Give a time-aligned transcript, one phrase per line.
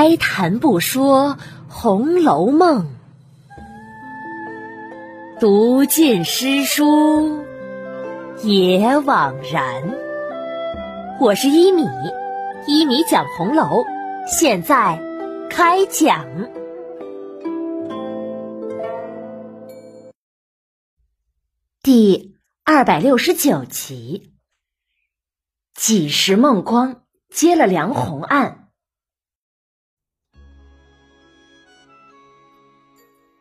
[0.00, 1.30] 开谈不说
[1.68, 2.86] 《红楼梦》，
[5.40, 7.44] 读尽诗书
[8.44, 9.98] 也枉然。
[11.20, 11.82] 我是一米，
[12.68, 13.84] 一米讲红楼，
[14.28, 15.02] 现在
[15.50, 16.48] 开讲
[21.82, 24.32] 第二百六十九集。
[25.74, 28.57] 几时梦光接了梁红案？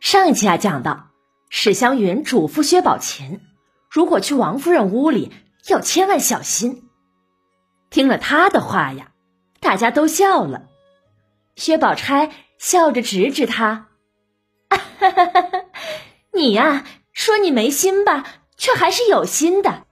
[0.10, 1.10] 上一集啊，讲到
[1.50, 3.42] 史湘云嘱咐薛宝琴，
[3.92, 5.34] 如果去王夫人屋里，
[5.68, 6.88] 要千万小心。
[7.90, 9.12] 听了他的话呀，
[9.60, 10.70] 大家都笑了。
[11.58, 13.90] 薛宝钗笑着指指他
[16.34, 18.24] ：“你呀，说你没心吧，
[18.56, 19.88] 却还是有心的。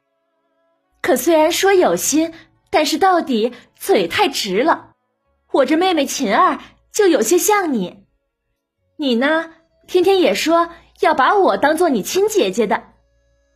[1.01, 2.33] 可虽然说有心，
[2.69, 4.93] 但是到底嘴太直了。
[5.51, 6.61] 我这妹妹琴儿
[6.93, 8.05] 就有些像你，
[8.95, 9.51] 你呢？”
[9.87, 10.69] 天天也说
[10.99, 12.83] 要把我当做你亲姐姐的，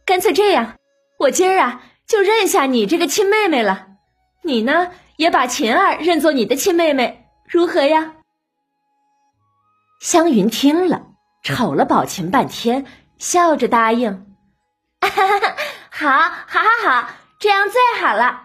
[0.06, 0.76] 干脆这样，
[1.18, 3.88] 我今儿啊就认下你这个亲妹妹了。
[4.42, 8.14] 你呢也把琴儿认作你的亲妹妹，如何呀？
[10.00, 11.08] 湘云听了，
[11.44, 12.86] 瞅了宝琴半天，
[13.18, 14.36] 笑着答应
[15.02, 15.56] ：“哈哈哈，
[15.90, 18.44] 好，好，好，好，这样最好了。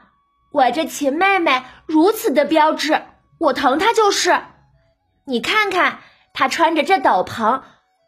[0.52, 3.02] 我这琴妹妹如此的标致，
[3.38, 4.40] 我疼她就是。
[5.26, 6.00] 你看看
[6.32, 7.62] 她穿着这斗篷。”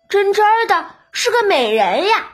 [0.08, 2.32] 真真的是个美人呀！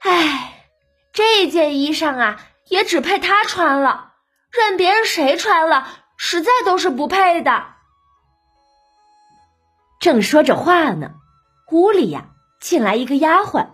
[0.00, 0.66] 哎，
[1.12, 4.12] 这件衣裳啊，也只配她穿了，
[4.50, 7.64] 任别人谁穿了，实在都是不配的。
[10.00, 11.12] 正说着话呢，
[11.72, 12.26] 屋里呀
[12.60, 13.68] 进来一个丫鬟，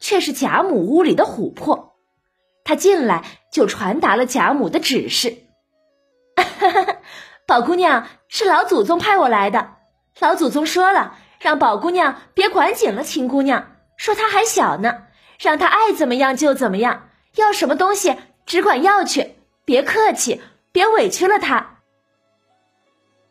[0.00, 1.96] 却是贾母屋里的琥珀。
[2.64, 5.44] 她进来就传达了贾母的指示
[7.46, 9.76] ：“宝姑娘是老祖宗派我来的，
[10.18, 15.02] 老祖宗说了。”让宝姑娘别管紧了，秦姑娘说她还小呢，
[15.38, 18.16] 让她爱怎么样就怎么样，要什么东西
[18.46, 20.40] 只管要去，别客气，
[20.72, 21.78] 别委屈了她。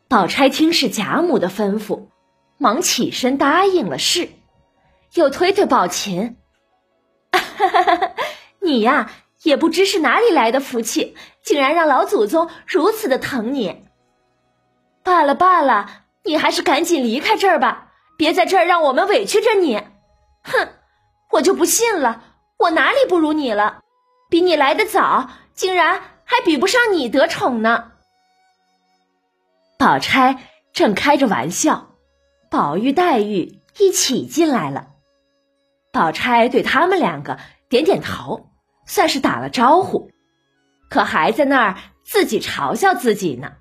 [0.08, 2.08] 宝钗听是贾母的吩咐，
[2.58, 4.28] 忙起身答应了是，
[5.14, 6.36] 又推推宝琴
[8.62, 9.10] ：“你呀，
[9.42, 13.84] 也不知是哪里来的福气，竟然让老祖宗如此的疼你。
[15.02, 17.82] 罢了罢了，你还是赶紧离开这儿吧。”
[18.16, 19.76] 别在这儿让我们委屈着你，
[20.42, 20.68] 哼！
[21.32, 22.22] 我就不信了，
[22.58, 23.82] 我哪里不如你了？
[24.30, 27.92] 比你来的早，竟然还比不上你得宠呢。
[29.78, 30.38] 宝钗
[30.72, 31.90] 正开着玩笑，
[32.50, 34.88] 宝玉、黛玉一起进来了。
[35.92, 37.38] 宝钗对他们两个
[37.68, 38.50] 点点头，
[38.86, 40.10] 算是打了招呼，
[40.88, 43.52] 可还在那儿自己嘲笑自己呢。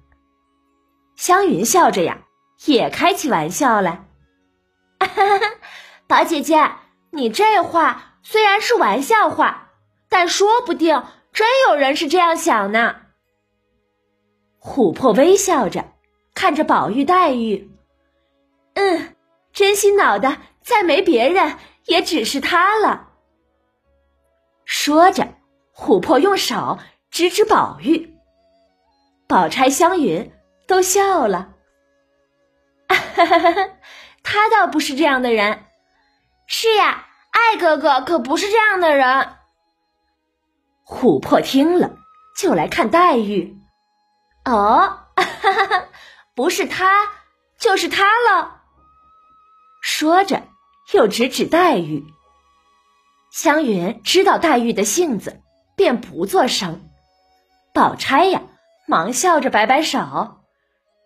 [1.17, 2.19] 湘云笑着呀，
[2.65, 4.04] 也开起玩笑来。
[6.07, 6.71] 宝姐姐，
[7.11, 9.71] 你这话虽然是玩笑话，
[10.09, 12.95] 但说不定真有人是这样想呢。
[14.59, 15.93] 琥珀微笑着
[16.33, 17.71] 看着宝玉、黛玉，
[18.73, 19.15] 嗯，
[19.53, 23.09] 真心脑的再没别人，也只是他了。
[24.65, 25.27] 说着，
[25.75, 26.79] 琥珀用手
[27.11, 28.15] 指指宝玉，
[29.27, 30.31] 宝钗、湘云
[30.67, 31.53] 都笑了。
[32.87, 33.69] 哈哈哈哈。
[34.25, 35.65] 他倒不是这样的人，
[36.47, 39.37] 是呀，艾哥哥可不是这样的人。
[40.83, 41.95] 琥珀听了，
[42.35, 43.55] 就来看黛玉。
[44.43, 45.05] 哦，
[46.35, 47.07] 不是他，
[47.59, 48.63] 就是他了。
[49.81, 50.41] 说着，
[50.93, 52.03] 又指指黛玉。
[53.31, 55.41] 湘云知道黛玉的性子，
[55.75, 56.89] 便不作声。
[57.73, 58.41] 宝钗呀，
[58.87, 60.41] 忙笑着摆摆手，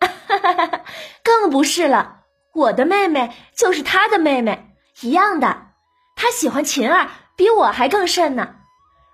[1.22, 2.19] 更不是了。
[2.52, 5.68] 我的妹妹就是他的妹妹，一样的。
[6.16, 8.56] 他喜欢琴儿，比我还更甚呢。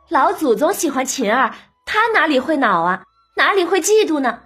[0.09, 1.55] 老祖宗喜欢琴儿，
[1.85, 3.05] 他哪里会恼啊？
[3.37, 4.41] 哪里会嫉妒呢？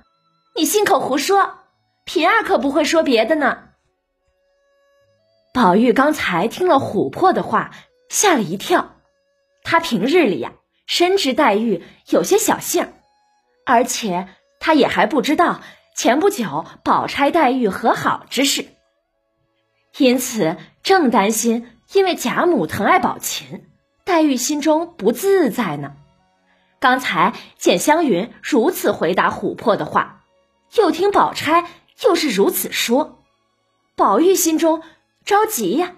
[0.57, 1.59] 你信口胡说！
[2.05, 3.69] 平儿可不会说别的呢。
[5.55, 7.71] 宝玉刚才听了琥珀的话，
[8.09, 8.97] 吓了一跳。
[9.63, 10.53] 他平日里呀，
[10.87, 12.93] 深知黛玉有些小性，
[13.65, 14.29] 而且
[14.59, 15.61] 他也还不知道
[15.97, 18.67] 前不久宝钗、黛玉和好之事。
[19.99, 23.67] 因此，正担心，因为贾母疼爱宝琴，
[24.05, 25.95] 黛玉心中不自在呢。
[26.79, 30.23] 刚才见湘云如此回答琥珀的话，
[30.77, 31.67] 又听宝钗
[32.05, 33.19] 又是如此说，
[33.97, 34.83] 宝玉心中
[35.25, 35.93] 着急呀，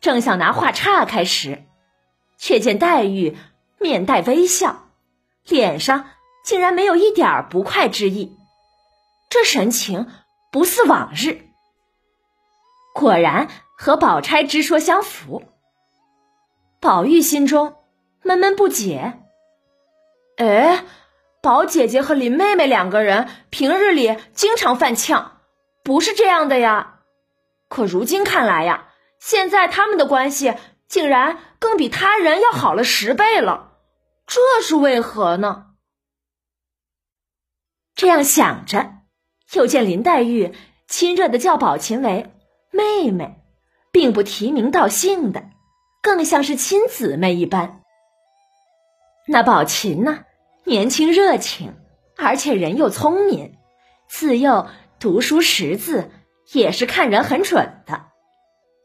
[0.00, 1.64] 正想拿话岔开时，
[2.36, 3.36] 却见黛玉
[3.78, 4.88] 面带微笑，
[5.46, 6.06] 脸上
[6.44, 8.36] 竟然没有一点不快之意，
[9.28, 10.08] 这神情
[10.50, 11.49] 不似往日。
[12.94, 15.42] 果然和宝钗之说相符。
[16.80, 17.76] 宝玉心中
[18.22, 19.20] 闷闷不解
[20.36, 20.84] ：“哎，
[21.42, 25.40] 宝姐姐和林妹妹两个人平日里经常犯呛，
[25.82, 27.00] 不是这样的呀。
[27.68, 28.88] 可如今看来呀，
[29.18, 30.54] 现在他们的关系
[30.88, 33.72] 竟然更比他人要好了十倍了，
[34.26, 35.66] 这是为何呢？”
[37.94, 38.94] 这样想着，
[39.52, 40.54] 又见林黛玉
[40.88, 42.32] 亲热的叫宝琴为
[42.70, 43.42] 妹妹，
[43.92, 45.44] 并不提名道姓的，
[46.02, 47.80] 更像是亲姊妹一般。
[49.26, 50.24] 那宝琴呢，
[50.64, 51.74] 年轻热情，
[52.16, 53.54] 而且人又聪明，
[54.08, 54.68] 自幼
[54.98, 56.10] 读书识字，
[56.52, 58.06] 也是看人很准的。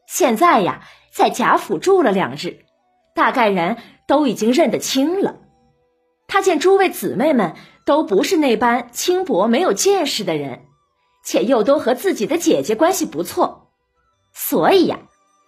[0.06, 0.82] 现在呀，
[1.12, 2.64] 在贾府住了两日，
[3.14, 5.36] 大概人都已经认得清了。
[6.28, 7.54] 他见诸位姊妹们。
[7.86, 10.64] 都不是那般轻薄没有见识的人，
[11.24, 13.65] 且又都和自己的姐姐关系不错，
[14.38, 14.98] 所以呀，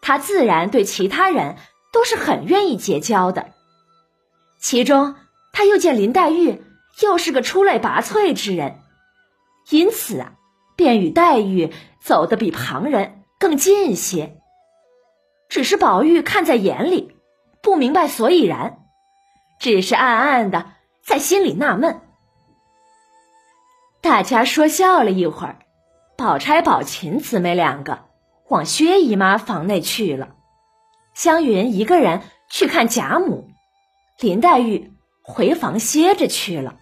[0.00, 1.56] 他自然对其他人
[1.92, 3.50] 都是很愿意结交的。
[4.58, 5.14] 其中
[5.52, 6.64] 他又见林黛玉
[7.02, 8.80] 又是个出类拔萃之人，
[9.68, 10.32] 因此啊，
[10.74, 11.70] 便与黛玉
[12.00, 14.40] 走得比旁人更近些。
[15.50, 17.14] 只是宝玉看在眼里，
[17.62, 18.78] 不明白所以然，
[19.60, 20.72] 只是暗暗的
[21.04, 22.00] 在心里纳闷。
[24.00, 25.58] 大家说笑了一会儿，
[26.16, 28.07] 宝钗、宝琴姊妹两个
[28.48, 30.34] 往薛姨妈房内去了。
[31.14, 33.50] 湘云一个人去看贾母，
[34.20, 34.92] 林黛玉
[35.22, 36.76] 回房歇着去了。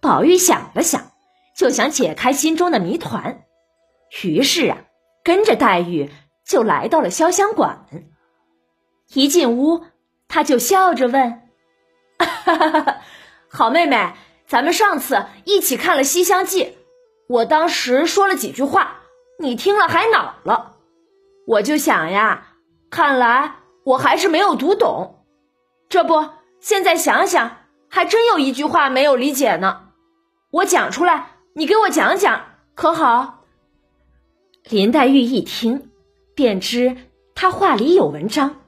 [0.00, 1.12] 宝玉想了想，
[1.56, 3.42] 就想解开心中的谜团，
[4.22, 4.78] 于是啊，
[5.22, 6.10] 跟着黛玉
[6.46, 7.86] 就来到了潇湘馆。
[9.12, 9.84] 一进屋，
[10.28, 11.48] 他就笑着问
[12.18, 13.00] ：“哈 哈
[13.48, 14.12] 好妹妹。”
[14.50, 16.64] 咱们上次一起看了《西厢记》，
[17.28, 18.99] 我当时说了几句话，
[19.40, 20.76] 你听了还恼了。
[21.46, 22.48] 我就想呀，
[22.90, 23.54] 看来
[23.84, 25.24] 我还是没有读懂。
[25.88, 26.28] 这不，
[26.60, 27.56] 现在想想，
[27.88, 29.88] 还真有一句话没有理解呢。
[30.50, 32.44] 我讲出来，你给我讲讲，
[32.74, 33.44] 可好？
[34.64, 35.90] 林黛玉一听，
[36.34, 36.96] 便知
[37.34, 38.60] 他话里有文章，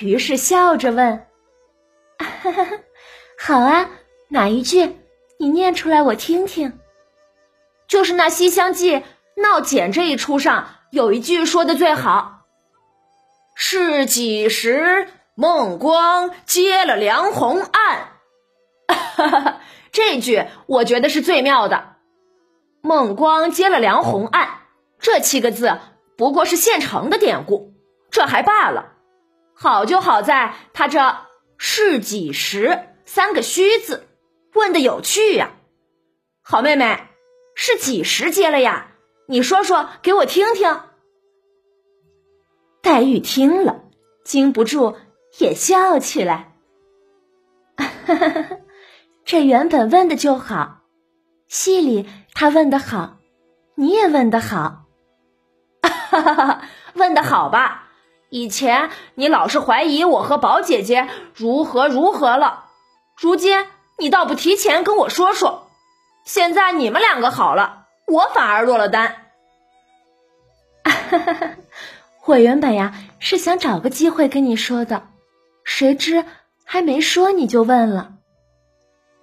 [0.00, 1.26] 于是笑着问
[3.40, 3.90] ：“好啊。”
[4.30, 4.94] 哪一句？
[5.38, 6.78] 你念出来我听听。
[7.86, 8.96] 就是那《西厢记》
[9.42, 12.46] 闹剪这一出上有一句说的最好
[13.54, 18.08] ：“是几时孟光接了梁鸿案？”
[19.92, 21.96] 这句我觉得是最妙的。
[22.82, 24.60] 孟光接了梁鸿案
[24.98, 25.78] 这七个字
[26.16, 27.74] 不过是现成的典故，
[28.10, 28.92] 这还罢了。
[29.54, 31.16] 好就好在他这
[31.58, 34.08] 是几时三个虚字。
[34.54, 35.50] 问的有趣呀，
[36.42, 37.08] 好妹妹，
[37.54, 38.87] 是几时接了呀？
[39.30, 40.80] 你说说给我听听。
[42.80, 43.82] 黛玉听了，
[44.24, 44.96] 禁不住
[45.38, 46.54] 也笑起来。
[49.26, 50.78] 这原本问的就好，
[51.46, 53.18] 戏里他问的好，
[53.74, 54.86] 你也问的好。
[56.94, 57.88] 问的好吧？
[58.30, 62.70] 以前你老是怀疑我和宝姐姐如何如何了，
[63.20, 63.66] 如今。
[64.00, 65.70] 你倒不提前跟我说说，
[66.24, 67.77] 现在你们两个好了，
[68.08, 69.26] 我反而落了单。
[72.24, 75.08] 我原本呀是想找个机会跟你说的，
[75.64, 76.24] 谁知
[76.64, 78.14] 还没说你就问了。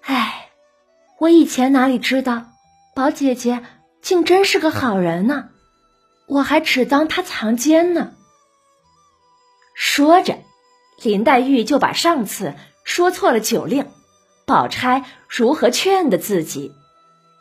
[0.02, 0.50] 哎，
[1.20, 2.46] 我以前哪里知道，
[2.96, 3.64] 宝姐姐
[4.02, 5.50] 竟真是个好人呢？
[6.28, 8.14] 我还只当她藏奸呢。
[9.76, 10.38] 说着，
[11.04, 13.88] 林黛玉就把上次说错了酒令。
[14.46, 16.72] 宝钗如何劝的自己，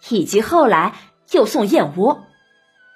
[0.08, 0.94] 以及后来
[1.35, 2.25] 又送燕窝，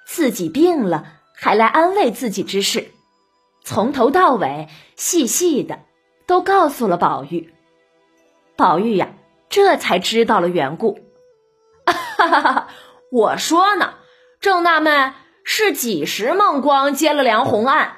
[0.07, 1.05] 自己病了
[1.35, 2.89] 还来安慰自己之事，
[3.63, 5.79] 从头到尾细细的
[6.25, 7.53] 都告诉了宝玉。
[8.55, 9.09] 宝玉呀，
[9.49, 10.99] 这才知道了缘故。
[11.85, 12.67] 哈哈哈！
[13.11, 13.95] 我说呢，
[14.39, 17.97] 正纳闷是几时孟光接了梁红案，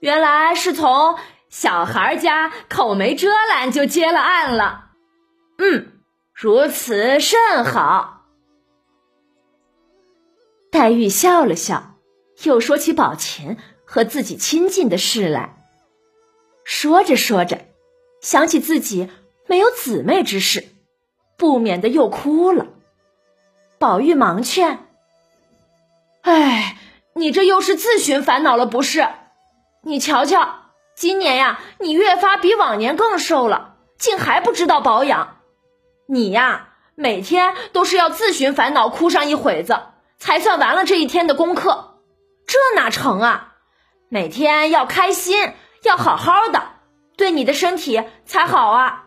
[0.00, 1.16] 原来是从
[1.48, 4.86] 小孩家口没遮拦就接了案了。
[5.58, 5.92] 嗯，
[6.34, 8.17] 如此甚好。
[10.70, 11.94] 黛玉笑了笑，
[12.42, 15.64] 又说起宝琴和自己亲近的事来。
[16.64, 17.66] 说着说着，
[18.20, 19.08] 想起自己
[19.46, 20.68] 没有姊妹之事，
[21.38, 22.66] 不免的又哭了。
[23.78, 24.86] 宝玉忙劝
[26.22, 26.76] ：“哎，
[27.14, 29.08] 你这又是自寻烦恼了不是？
[29.82, 35.36] 你瞧瞧，今年呀，你越发比往年更瘦了，竟还不知道保养。”
[36.10, 39.78] 你呀，每天都是要自寻烦恼，哭上一会子，
[40.18, 42.00] 才算完了这一天的功课，
[42.46, 43.56] 这哪成啊？
[44.08, 45.52] 每天要开心，
[45.84, 46.62] 要好好的，
[47.16, 49.06] 对你的身体才好啊。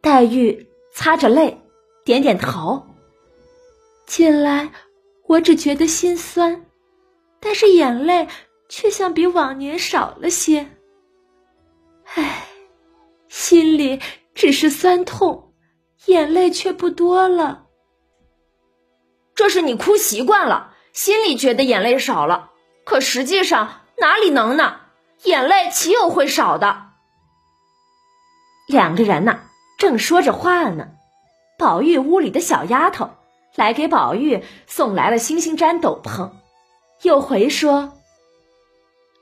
[0.00, 1.60] 黛玉擦着泪，
[2.04, 2.86] 点点头。
[4.06, 4.70] 近来
[5.26, 6.66] 我只觉得心酸，
[7.40, 8.28] 但是眼泪
[8.68, 10.68] 却像比往年少了些。
[12.14, 12.46] 唉，
[13.28, 13.98] 心里
[14.34, 15.54] 只是酸痛，
[16.04, 17.63] 眼泪却不多了。
[19.34, 22.50] 这是你哭习惯了，心里觉得眼泪少了，
[22.84, 24.80] 可实际上哪里能呢？
[25.24, 26.90] 眼泪岂有会少的？
[28.68, 29.40] 两个人呢，
[29.78, 30.88] 正说着话呢，
[31.58, 33.10] 宝玉屋里的小丫头
[33.56, 36.30] 来给宝玉送来了星星毡斗篷，
[37.02, 37.98] 又回说：“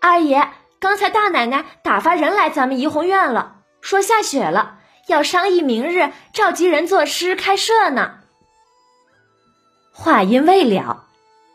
[0.01, 8.19] 二爷，刚才大奶奶打发人来咱们怡红院了，说下雪了，要商议明日召集人作诗开设呢。”
[10.03, 11.05] 话音未了，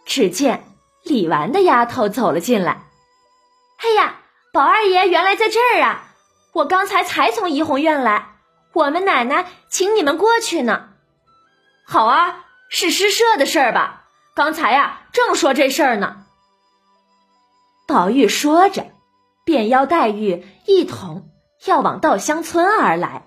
[0.05, 0.63] 只见
[1.03, 2.83] 李纨的丫头走了进来。
[3.75, 4.21] “哎呀，
[4.53, 6.15] 宝二爷原来在这儿啊！
[6.53, 8.35] 我刚才才从怡红院来，
[8.71, 10.91] 我们奶奶请你们过去呢。
[11.85, 14.05] ”“好啊，是诗社的事儿吧？
[14.33, 16.23] 刚才呀，正说这事儿呢。”
[17.85, 18.85] 宝玉说着，
[19.43, 21.31] 便邀黛玉一同
[21.65, 23.23] 要往稻香村而来。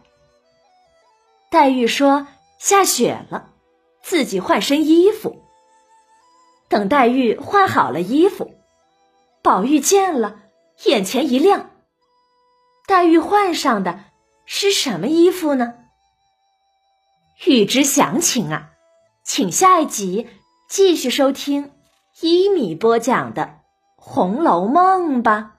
[1.50, 2.26] 黛玉说
[2.58, 3.48] ：“下雪了。”
[4.10, 5.36] 自己换身衣服。
[6.68, 8.50] 等黛玉换好了衣服，
[9.40, 10.40] 宝玉见了，
[10.84, 11.70] 眼前一亮。
[12.88, 14.00] 黛玉换上的
[14.46, 15.74] 是什么衣服呢？
[17.46, 18.70] 欲知详情啊，
[19.22, 20.26] 请下一集
[20.68, 21.70] 继续收听
[22.20, 23.42] 一米播讲的
[23.94, 25.58] 《红楼梦》吧。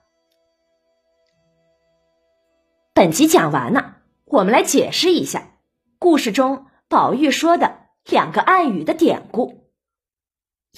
[2.93, 5.53] 本集讲完了，我们来解释一下
[5.97, 7.79] 故事中宝玉说的。
[8.05, 9.71] 两个暗语的典故，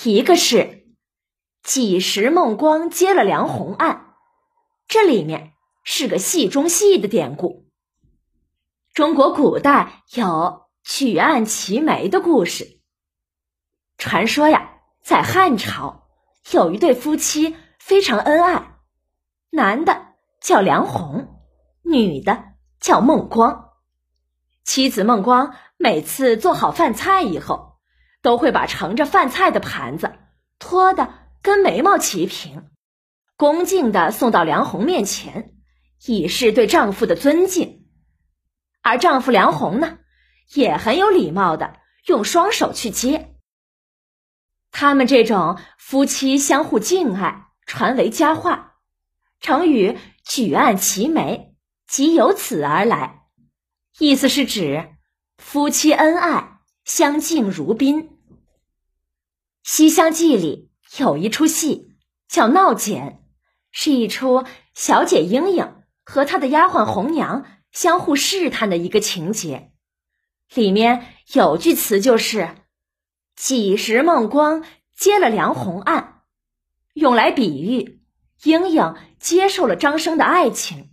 [0.03, 0.87] 一个是
[1.63, 4.15] “几时孟光接了梁红案”，
[4.87, 5.53] 这里面
[5.83, 7.65] 是个戏中戏的典故。
[8.93, 12.79] 中国古代有举案齐眉的故事。
[13.97, 16.07] 传说呀，在汉朝
[16.51, 18.79] 有一对夫妻非常恩爱，
[19.49, 20.07] 男的
[20.41, 21.39] 叫梁红，
[21.83, 22.43] 女的
[22.79, 23.72] 叫孟光。
[24.63, 27.79] 妻子孟光每次做好饭菜以后，
[28.21, 30.13] 都会把盛着饭菜的盘子
[30.57, 32.69] 托的跟眉毛齐平，
[33.35, 35.53] 恭敬的送到梁红面前，
[36.05, 37.85] 以示对丈夫的尊敬。
[38.81, 39.97] 而丈夫梁红呢，
[40.53, 43.35] 也很有礼貌的用双手去接。
[44.71, 48.75] 他们这种夫妻相互敬爱，传为佳话，
[49.41, 51.55] 成语“举案齐眉”
[51.85, 53.22] 即由此而来。
[53.99, 54.95] 意思是指
[55.37, 58.09] 夫妻恩爱，相敬如宾。
[59.63, 61.95] 《西厢记》里有一出戏
[62.27, 63.03] 叫《闹简》，
[63.71, 69.71] 是一出小姐莺莺和她的丫鬟红娘相互试探的一个情节。
[70.55, 72.55] 里面有句词就是
[73.37, 76.23] “几时孟光接了梁红案”，
[76.93, 78.01] 用来比喻
[78.41, 80.91] 莺莺接受了张生的爱情，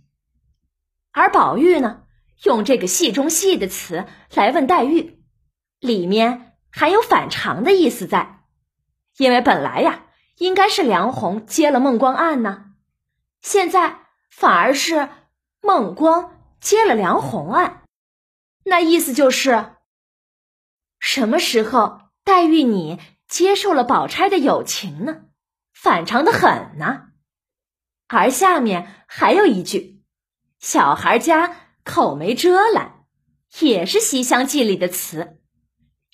[1.11, 2.00] 而宝玉呢？
[2.43, 5.23] 用这个戏中戏的词来问黛玉，
[5.79, 8.43] 里面含有反常的意思在，
[9.17, 10.05] 因为本来呀
[10.37, 12.71] 应该是梁红接了孟光案呢，
[13.41, 13.99] 现在
[14.31, 15.09] 反而是
[15.61, 17.83] 孟光接了梁红案，
[18.63, 19.75] 那意思就是
[20.99, 25.21] 什么时候黛玉你接受了宝钗的友情呢？
[25.73, 27.09] 反常的很呢。
[28.07, 30.03] 而下面还有一句，
[30.59, 31.55] 小孩家。
[31.83, 33.05] 口没遮拦，
[33.59, 35.39] 也是《西厢记》里的词，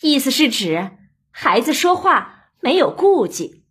[0.02, 0.98] 意思是指
[1.30, 3.66] 孩子说话没有顾忌。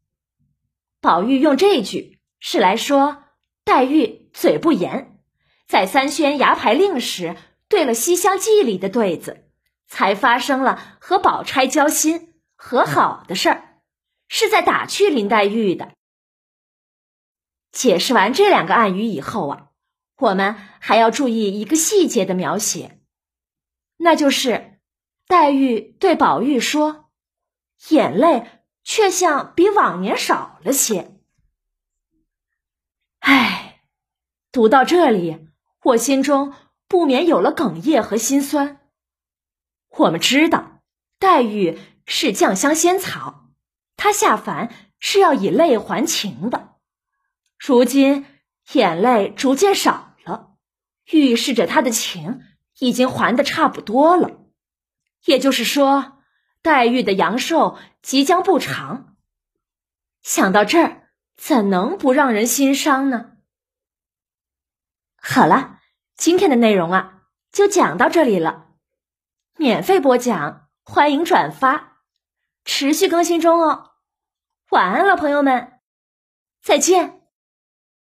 [1.01, 3.25] 宝玉用这句是来说
[3.65, 5.19] 黛玉嘴不严，
[5.67, 7.37] 在三宣牙牌令时
[7.69, 9.49] 对了《西厢记》里的对子，
[9.87, 13.81] 才发生了和宝钗交心和好的事儿，
[14.29, 15.93] 是在打趣林黛玉的。
[17.73, 19.63] 解释完这两个暗语以后啊。
[20.19, 23.01] 我们还要注意一个细节的描写，
[23.99, 24.81] 那就是
[25.27, 27.11] 黛玉对宝玉说
[27.91, 31.19] ：“眼泪却像比往年少了些。”
[33.21, 33.83] 唉，
[34.53, 35.49] 读到这里，
[35.83, 36.55] 我心中
[36.89, 38.81] 不免有了哽咽和心酸。
[39.91, 40.81] 我们知道，
[41.19, 43.51] 黛玉是酱香仙草，
[43.97, 46.77] 她下凡是要以泪还情的，
[47.59, 48.25] 如今
[48.73, 50.57] 眼泪逐渐少了。
[51.11, 52.41] 预示着他的情
[52.79, 54.47] 已经还的差不多了，
[55.25, 56.19] 也就是说，
[56.63, 59.17] 黛玉的阳寿即将不长。
[60.23, 63.33] 想到这儿，怎能不让人心伤呢？
[65.17, 65.79] 好了，
[66.17, 68.73] 今天的内容啊，就讲到这里了。
[69.57, 71.99] 免费播讲，欢迎转发，
[72.65, 73.93] 持续更新中哦。
[74.71, 75.81] 晚安了，朋友们，
[76.61, 77.16] 再见。